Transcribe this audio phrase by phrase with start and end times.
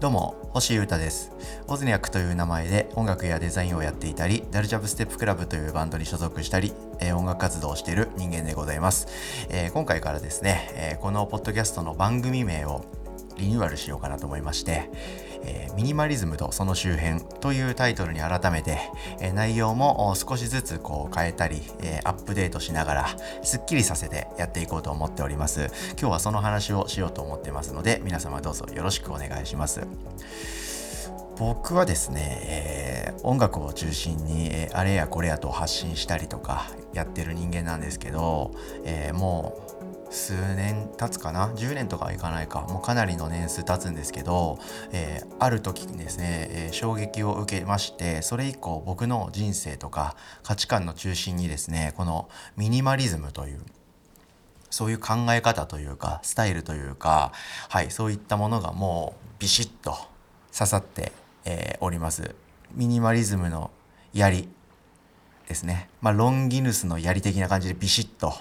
[0.00, 1.32] どうも、星優太です。
[1.66, 9.08] オズニャックという名前で音楽やデザインをやっていたり、ダルジャブステップクラブというバンドに所属したり、えー、音楽活動をしている人間でございます。
[9.48, 12.84] えー、今回からですね、えー、このポッドキャストの番組名を
[13.38, 14.90] リニューアルしようかなと思いまして、
[15.44, 18.78] えー、ミニマリズムとその周辺というタイトルに改めて、
[19.20, 23.06] えー、内容も少しずつこう変えたり、えー、アップデートしながら
[23.42, 25.70] すっきりさせてやっていこうと思っております。
[25.98, 29.86] 今日はその話をしようと思ってますので皆様どうぞよろしくお願いします。
[31.36, 38.52] 僕はですね、えー、音楽を中心に、えー、あれやこれやと発信したりとかやってる人間なんですけど、
[38.84, 39.73] えー、もう
[40.10, 42.60] 数年経つかな？10年とかはいかないか。
[42.62, 44.58] もうかなりの年数経つんですけど、
[44.92, 53.60] えー、ある時にですね、えー、衝撃を受けましてそれ以降僕の人生とか価値観の中心にですねこのミニマリズムという
[54.70, 57.32] そういう考え方というかスタイルというか
[57.68, 59.96] はいそういったものがもうビシッと
[60.52, 61.12] 刺さって、
[61.44, 62.34] えー、おります。
[62.72, 63.70] ミニマリズムの
[64.12, 64.48] 槍
[65.48, 65.88] ですね。
[66.00, 68.32] まあロンギヌスの槍的な感じでビシッと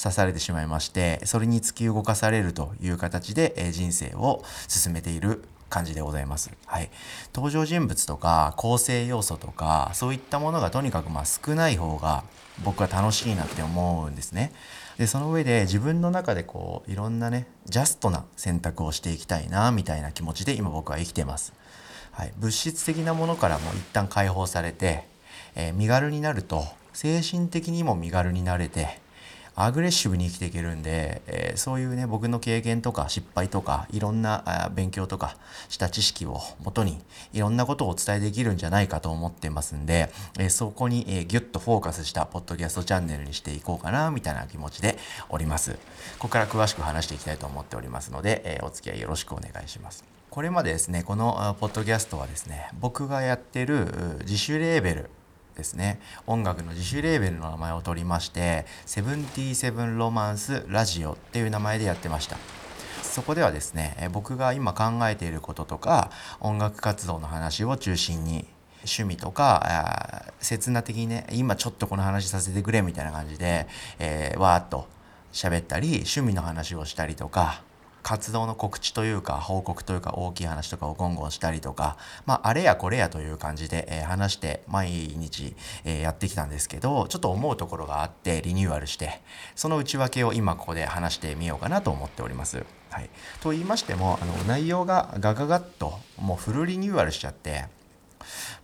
[0.00, 6.50] 刺されてしまいましてそれに突き動かされるという形で、え人生を進めている感じでございます。
[6.66, 6.90] はい。
[7.34, 12.24] 登場人物とか構成要素とかそういったものがとにかくまあ少ない方が
[12.64, 14.52] 僕は楽しいなって思うんですね。
[14.98, 21.54] でその上で自分の中でこういろんなねジャストな選択をしていきたいなみたいな気持ちで今僕は生きてます。
[22.12, 25.04] はい、物質的なものからも一旦解放されて、
[25.54, 29.00] えー、身軽になると精神的にも身軽になれて
[29.64, 35.36] アグレッシブに生きていけるんで、えー、そういうね僕の経験とか失敗とかいろんな勉強とか
[35.68, 36.98] した知識をもとに
[37.32, 44.96] いろんなことをお伝えできるんじゃないかと思ってますんで、えー、そこに、えー、ギュッとフォーカスしたポッドキャストチャンネルにしていこうかなみたいな気持ちで
[45.28, 45.72] おります。
[45.72, 45.78] こ
[46.20, 50.04] こから詳しく話していきたいと思っておりますので、えお付き合いよろしくお願いします。
[50.30, 53.86] これまでですねこのポッドキャストはですね僕がやってる
[54.20, 55.10] 自主レーベル
[55.56, 56.00] ですね。
[56.26, 62.36] 音楽の自主レーベルの名前を取りまして「セブンティーセブンロマンスラジオ」っていう名前でやってました。
[63.02, 68.46] そこではですね僕が今考えていることとか音楽活動の話を中心に
[68.84, 73.66] 趣味とか刹那的にね今ちょっとこの話させてくれみたいな感じで、
[73.98, 74.86] えー、わーっと
[75.32, 77.62] 喋ったり趣味の話をしたりとか
[78.02, 81.96] 活動の告知というか報告というか大きい話とかをゴンゴンしたりとか、
[82.26, 89.20] まあ、あれやこれやという感じで、えー、話して毎日、えー、やってきたんですけどちょっと思うところがあってリニューアルして
[89.54, 92.64] その内訳を今ここで話してみようかなと思っております。
[92.90, 97.66] はい、と言いましてもあの内容がガガガッともうフルリニューアルしちゃって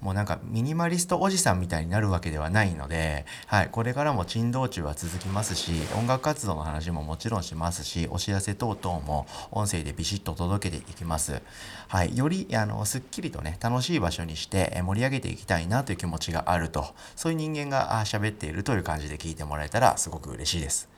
[0.01, 11.43] もうなんかミニマリストおじさんみたいになるわけではないので、はい、これからも珍道中は続きますし音楽活動の話ももちろんしますしお知らせ等々も音声でビシッと届けていきます。
[11.89, 20.89] はい、よりあのすっきりとね楽しい場所にして盛り上げていきたいなという気持ちがあるとそういう人間が喋っているという感じで聞いてもらえたらすごく嬉しいです。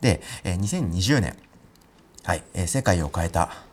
[0.00, 1.36] で、2020年、
[2.24, 3.65] はい、世界を変えた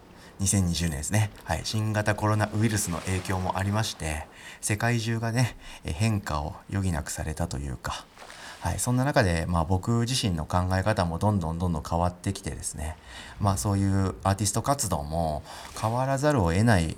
[0.44, 4.28] 2020年ですね、はい、新型コロナウイルスの影響もありまして
[4.60, 8.06] 世界中がね変化を余儀なくされたというか、
[8.60, 12.98] はい、そんな中で、まあ、僕自身の考え方もどんどんどんどん変わってきてですね、
[13.40, 15.44] まあ、そういうアーティスト活動も
[15.82, 16.98] 変わらざるを得ない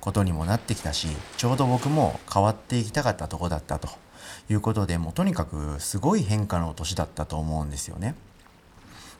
[0.00, 3.88] ことにもなってきたしちょうど僕も変わっていきたかったとこだったと
[4.50, 8.14] いうことでもうとにかくすごい変化の年だったと思うんですよね。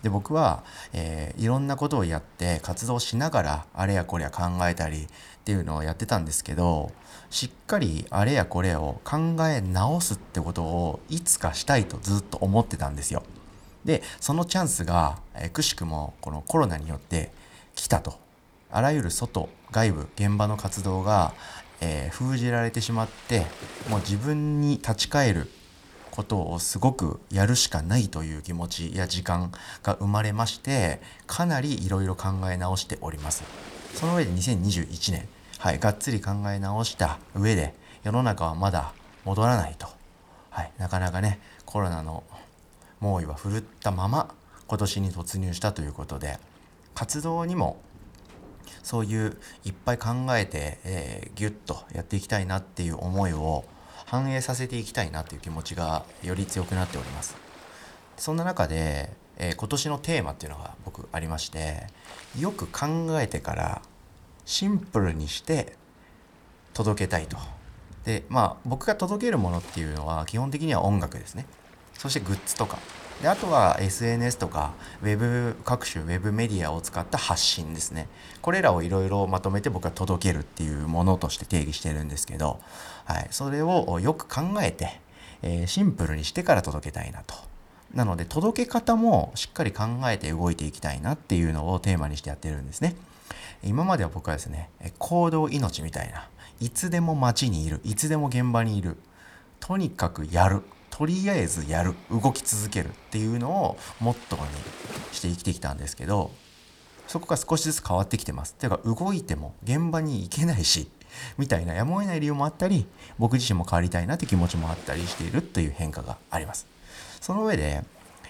[0.02, 5.08] で僕は、えー、いろんなことをやって活動しながらあれやこれや考えたりっ
[5.44, 6.92] ていうのをやってたんですけど
[7.30, 13.22] しっかりあれやこれを考え直すってことをいつかしたいとずっと思ってたんですよ。
[13.84, 17.30] でそのチャンスが、えー、くしくもこのコロナによって
[17.74, 18.18] 来たと。
[18.70, 21.32] あらゆる外外部現場の活動が、
[21.80, 23.46] えー、封じられてしまって
[23.88, 25.50] もう自分に立ち返る
[26.16, 33.44] ことをすごくやるしかないという気持ちや時間が生まれましてかなりいろいろ考え直しております。
[33.94, 38.92] その上で2021年はいがっつり考え直した上で世の中はまだ
[39.24, 39.88] 戻らないと、
[40.50, 42.24] はい、なかなかねコロナの
[43.00, 44.34] 猛威は振るったまま
[44.68, 46.38] 今年に突入したということで
[46.94, 47.78] 活動にも
[48.82, 53.64] そういういっぱい考えて、えー、ギュッとやっていきたいなっていう思いを
[54.06, 57.36] 反映させていきたいなという気持ちがより強くなっております。
[58.16, 61.88] そんな中で、えー、今年のテーマっていうのが僕ありまして
[62.38, 62.86] よく考
[63.20, 63.82] えてから
[64.46, 65.74] シンプルにして
[66.72, 67.36] 届けたいと。
[68.04, 71.46] でまあ僕が届けるものっていうのは基本的には音楽ですね。
[71.98, 72.78] そしてグッズとか。
[73.22, 78.08] であとは SNS とかウェブ各種ウェブメディアを使った発信ですね。
[78.42, 82.60] これらをいろいろまとめて僕は届けるっていうものとして定義してるんですけど、
[83.06, 85.00] はい、それをよく考えて、
[85.42, 87.34] えー、シンプルにしてから届けたいなと。
[87.94, 92.96] なので届け方もしっかり考えて動いていきたいなっていうのをテーマにしてやってるんですね。
[93.62, 94.68] 今までは僕はですね
[94.98, 96.28] 行動命みたいな。
[96.60, 97.80] いつでも街にいる。
[97.84, 98.98] いつでも現場にいる。
[99.60, 100.62] とにかくやる。
[100.96, 104.48] とりあえずやる動き続けるっていうのをモットーに
[105.12, 106.30] して生きてきたんですけど
[107.06, 108.54] そこが少しずつ変わってきてます。
[108.54, 110.90] ていうか動いても現場に行けないし
[111.36, 112.86] みたいなやむを得ない理由もあったり
[113.18, 116.66] 僕自身も変わりたいなって気持ちもあったりしているという変化があります。
[117.20, 117.84] その上で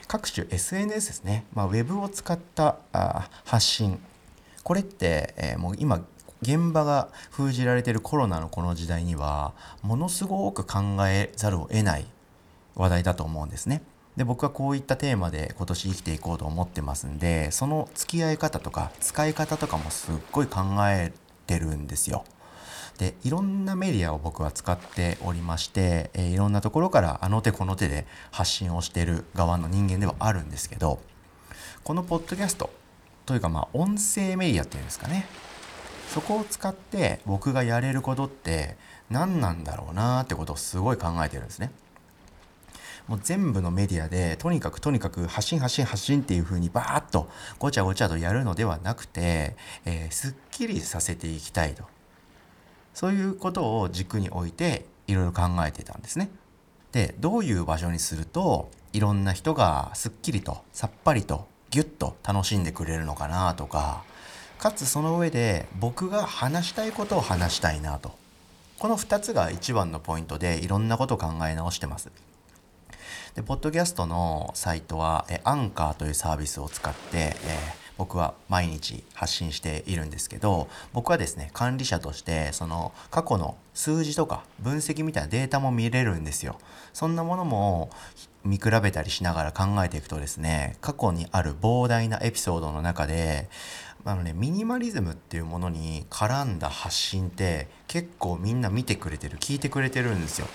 [0.09, 4.01] 各種 SNS ですね、まあ、ウェブを使ったあ発信
[4.65, 6.03] これって、えー、もう今
[6.43, 12.07] 現場が封じられているコロナのこの時代にはものすごく考えざるを得ない
[12.77, 13.83] 話題だと思うんですね。
[14.17, 21.13] で僕はこういったテーマで今年生きていこうと思ってますんでその付き合い方とか使い方とかもすっごい考え
[21.47, 22.25] てるんですよ。
[22.99, 30.99] でいろんなメディアを僕は使っておりまして、えー、いろんなところからあの手この手で発信をしてる側の人間ではあるんですけど
[31.85, 32.71] このポッドキャスト
[33.27, 35.27] というかまあ音声メディアっていうんですかね
[36.09, 38.79] そこを使って僕がやれることって
[39.11, 41.73] 何なんだろうなってことをすごい考えてるんですね。
[43.09, 51.85] もう全部のメディアでとにかくとにかく発信発信発信っていう風にバーッとごちゃごちゃとやるのではなくて、えー、すっきりさせていきたいと
[52.95, 56.31] そういうことを軸に置いていろいろ考えてたんですね。
[56.93, 64.03] でどういう場所にするといろんな人がすっきりとさっぱりとギュッと楽しんでくれるのかなとか
[64.59, 68.13] かつその上で僕が話したいことを話したいなと
[68.79, 72.11] この2つが一番のポイントでいろんなことを考え直してます。
[73.37, 77.59] で、ポッドキャストのサイトは、えアンカーというサービスを使って、え、
[77.99, 86.59] 僕は毎日発信しているんですけど、僕はですね、管理者として、その過去の数字とか分析みたいなデータも見れるんですよ。
[86.95, 87.91] そんなものも
[88.43, 93.51] 見比べたりしながら考えていくとですね、過去にある膨大なエピソードの中で、
[94.07, 100.47] あのね、ミニマリズムっていうものに絡んだ発信って結構みんな見てくれてる、聞いてくれてるんですよ。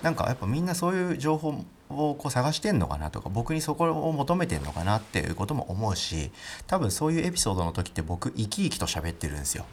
[0.00, 1.64] なんかやっぱみんなそういう情報
[1.98, 6.30] をこう探してんのかなとか僕にそこを求めてんのかなっていうことも思うし
[6.66, 9.64] 多分そういうエピソードの時って僕生き生きと喋ってるんですよ。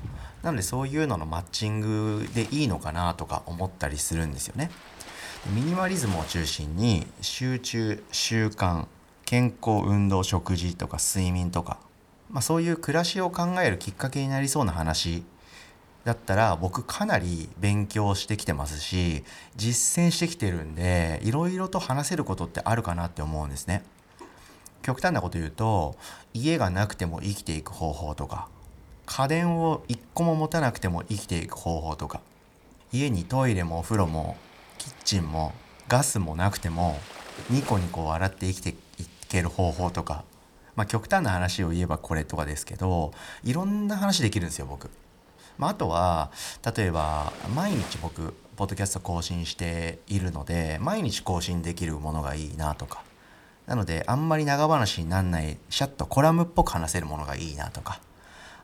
[0.44, 4.72] なのでそういうののマッチングでいいのかなとか思ったりするんですよね。
[5.54, 8.88] ミニマリズムを中心に集中習慣
[9.26, 11.80] 健康運動食事とか睡眠とか、
[12.30, 15.24] まあ、そういう暮らしを考えるきっかけになりそうな話
[16.06, 19.24] だったら僕かなり勉強してきてますし
[19.56, 23.84] 実践してきてるんでいろいろと話せることってあるかなって思うんですね。
[24.82, 25.96] 極端なこと言うと
[26.34, 28.48] 家がなくても生きていく方法とか
[29.06, 32.22] 家電を1個も持たなくても生きていく方法とか
[32.94, 34.38] 家にトイレもお風呂も
[34.78, 35.54] キッチンも
[35.88, 36.98] ガスもなくても
[37.50, 38.76] ニコニコ笑って生きてい
[39.28, 40.24] ける方法とか
[40.76, 43.12] まあ極端な話を言えばこれとかですけど
[43.44, 44.90] いろんな話できるんですよ僕。
[45.60, 46.32] まあ、あとは
[46.76, 53.04] 例えば毎日僕ポッドキャスト更新しているので毎日更新できるものがいいなとか。
[53.68, 58.02] なのであんまり長話になんないシャッとコラムっぽく話せるものがいいなとか。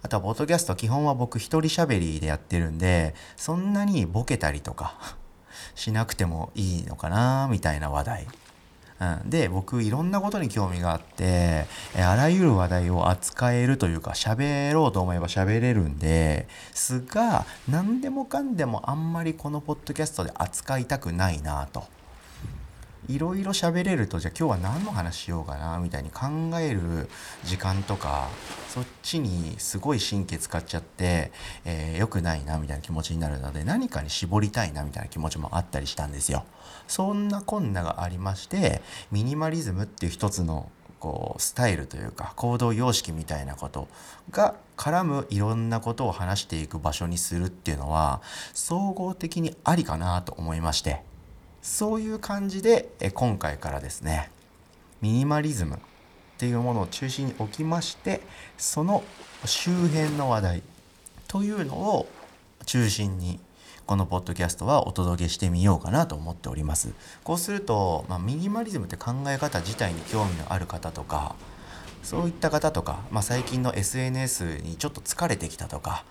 [0.01, 5.17] あとはポッドキャスト基本は僕一人喋りでやってるんでそんなにボケたりとか
[5.73, 8.27] しなくてもいいのかなみたいな話題。
[8.97, 11.65] うん、で僕いろんなことに興味があって
[11.97, 21.94] あらゆる話題を扱えるというか喋ろうと思えば喋れるんですが何でもかんでもあんまりこのポッドキャストで扱いたくないなと。
[23.07, 26.25] いろいろ喋れるとじゃあ今日は何の話しようかなみたいに考
[26.59, 27.09] える
[27.43, 28.27] 時間とか
[28.69, 31.31] そっちにすごい神経使っちゃって、
[31.65, 36.45] えー、良くないなみたいな気持ちになるので何かに絞りたいなみたいな気持ちもあったりしたんですよ。
[36.87, 38.81] そんなこんながありまして
[39.11, 40.69] ミニマリズムっていう一つの
[40.99, 43.87] こうスタイルというか行動様式みたいなこと
[44.31, 48.21] が絡むいろんなことを話していく場所にするっていうのは
[48.53, 51.01] 総合的にありかなと思いまして
[51.65, 54.29] そういう感じで今回からですね
[55.01, 55.79] ミニマリズムっ
[56.37, 58.21] ていうものを中心に置きまして
[58.55, 59.03] その
[59.45, 60.63] 周辺の話題
[61.27, 62.07] というのを
[62.67, 63.39] 中心に
[63.87, 66.93] このポッドキャストはお届けしてみようかなと思っております。
[67.23, 71.35] こうすると、まあ、ミニマリズムって考え方自体に興味のある方とか
[72.03, 76.05] そういった方とか、まあ、最近の SNS にちょっと疲れてきたとか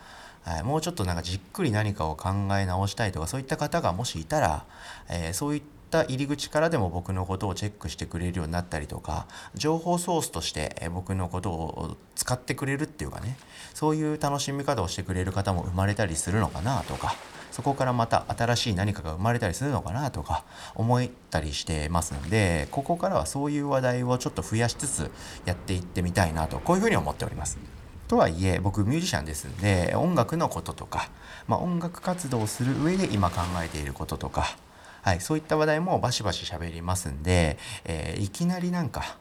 [0.45, 4.67] はい、もうちょっとなんかじっくり何かを考え直したいとかそういった方がもしいたら、
[5.09, 13.39] えー、そういった入り口からでも僕のことをチェックしてくれるようになったりとか情報ソースとして僕のことを使ってくれるっていうかね
[13.73, 17.15] そういう楽しみ方をしてくれる方も生まれたりするのかなとか
[17.51, 25.11] そこからまた新しい何かが生まれたりするのかなとか思ったりしてますのでここからはそういう話題をちょっと増やしつつ
[25.45, 27.84] やっていってみたいなとこういうふうに思っております。
[28.15, 31.11] とはいえ僕ミュージシャンですんで音楽のこととか、
[31.49, 34.57] まあ、音楽活動をする上で今考えていることとか、
[35.03, 39.17] はい、そういった話題もバシバシ喋りますんで、えー、いきなりなんか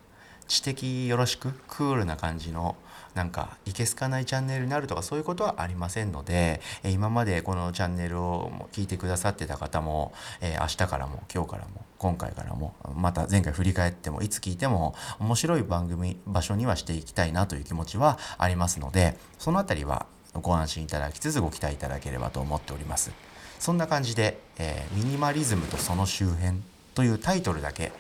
[0.48, 2.76] 知的よろしくクールな感じの
[3.14, 20.06] なんかいけすかないチャンネルになるとかそういうことはありませんので、え今までこのチャンネルを聞いてくださってた方も、え明日からも今日からも今回からもまた前回振り返ってもいつ聞いても面白い番組場所にはしていきたいなという気持ちはありますのでその辺りは
[20.42, 23.12] ご安心いただきつつご期待いただければと思っております。
[23.60, 26.62] そんな感じで、えー、ミニマリズムとその周辺
[26.94, 27.92] というタイトルだけ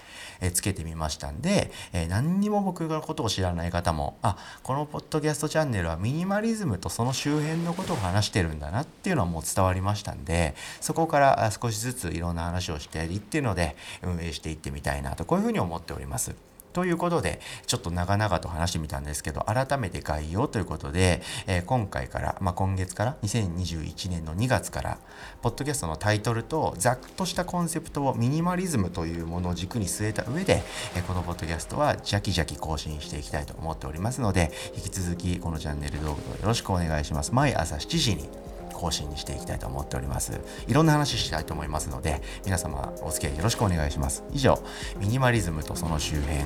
[0.41, 16.52] えつけてみましたんで、え何にも僕のことを知らない方もあこのポッドキャストチャンネルはミニマリズムとその周辺のことを話してるんだなっていうのはもう伝わりましたんでそこから少しずついろんな話をしていっていうので運営していってみたいなとこういうふうに思っております。
[16.73, 24.97] ということで、ちょっと長々と話してみたんですけど、改めて概要ということで、えー、今回から、まあ、今月から、2021年の2月から、
[25.41, 30.63] ポッドキャストのタイトルと、ざっとしたコンセプトをミニマリズムというものを軸に据えた上で、
[30.95, 37.33] えー、このポッドキャストは、ジャキジャキ更新していきたいと思っておりますので、引き続き、このチャンネル動画をよろしくお願いします。
[37.33, 38.42] 毎朝7時に、
[38.83, 40.41] 更新にしていきたいと思っております。
[40.67, 44.23] いろんな話したいと思いますので皆様お付き合いよろしくお願いします。
[44.33, 44.61] 以上
[44.97, 46.39] ミニマリズムとその周辺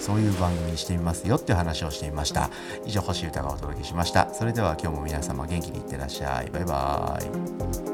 [0.00, 2.50] そういう番組にしてみますよっていう話をしてみました。
[2.84, 4.34] 以上星歌がお届けしました。
[4.34, 6.50] それでは今日も皆様元気にいってらっしゃい。
[6.50, 7.93] バイバーイ。